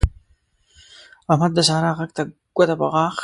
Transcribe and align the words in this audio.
احمد 1.31 1.51
د 1.55 1.59
سارا 1.69 1.91
غږ 1.99 2.09
ته 2.17 2.23
ګوته 2.55 2.75
په 2.79 2.87
غاښ 2.93 3.15